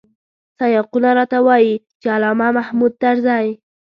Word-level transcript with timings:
سیاقونه 0.57 1.09
راته 1.17 1.39
وايي 1.47 1.73
چې 2.01 2.07
علامه 2.15 2.47
محمود 2.57 2.93
طرزی. 3.03 3.47